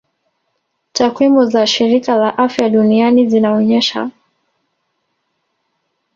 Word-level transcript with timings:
Takwimu 0.93 1.45
za 1.45 1.67
shirika 1.67 2.15
la 2.17 2.37
afya 2.37 2.69
duniani 2.69 3.29
zinaonyesha 3.29 4.11